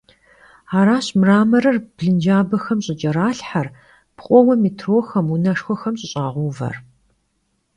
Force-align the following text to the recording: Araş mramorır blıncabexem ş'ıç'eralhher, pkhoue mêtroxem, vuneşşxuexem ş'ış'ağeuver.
Araş 0.77 1.07
mramorır 1.19 1.77
blıncabexem 1.95 2.79
ş'ıç'eralhher, 2.85 3.67
pkhoue 4.15 4.55
mêtroxem, 4.61 5.25
vuneşşxuexem 5.29 5.95
ş'ış'ağeuver. 5.99 6.75